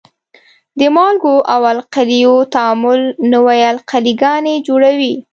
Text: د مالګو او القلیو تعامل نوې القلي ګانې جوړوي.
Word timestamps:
د 0.79 0.81
مالګو 0.95 1.35
او 1.53 1.61
القلیو 1.73 2.35
تعامل 2.53 3.01
نوې 3.33 3.59
القلي 3.73 4.13
ګانې 4.21 4.55
جوړوي. 4.67 5.13